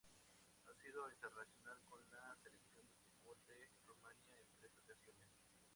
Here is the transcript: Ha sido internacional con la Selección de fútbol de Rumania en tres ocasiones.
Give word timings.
Ha 0.65 0.73
sido 0.81 1.11
internacional 1.11 1.79
con 1.87 1.99
la 2.09 2.35
Selección 2.41 2.87
de 2.87 2.93
fútbol 3.05 3.37
de 3.45 3.69
Rumania 3.85 4.35
en 4.41 4.47
tres 4.59 4.75
ocasiones. 4.79 5.29